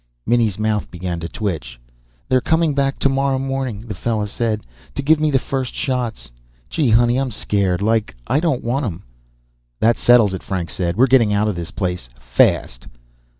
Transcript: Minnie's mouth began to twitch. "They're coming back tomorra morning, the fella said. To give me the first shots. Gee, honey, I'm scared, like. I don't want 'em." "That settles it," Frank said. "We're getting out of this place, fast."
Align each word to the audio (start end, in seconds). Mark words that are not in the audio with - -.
Minnie's 0.25 0.57
mouth 0.57 0.89
began 0.89 1.19
to 1.19 1.29
twitch. 1.29 1.79
"They're 2.27 2.41
coming 2.41 2.73
back 2.73 2.97
tomorra 2.97 3.37
morning, 3.37 3.81
the 3.81 3.93
fella 3.93 4.25
said. 4.25 4.63
To 4.95 5.03
give 5.03 5.19
me 5.19 5.29
the 5.29 5.37
first 5.37 5.75
shots. 5.75 6.31
Gee, 6.71 6.89
honey, 6.89 7.17
I'm 7.19 7.29
scared, 7.29 7.83
like. 7.83 8.15
I 8.25 8.39
don't 8.39 8.63
want 8.63 8.83
'em." 8.87 9.03
"That 9.79 9.97
settles 9.97 10.33
it," 10.33 10.41
Frank 10.41 10.71
said. 10.71 10.95
"We're 10.97 11.05
getting 11.05 11.33
out 11.33 11.47
of 11.47 11.55
this 11.55 11.69
place, 11.69 12.09
fast." 12.19 12.87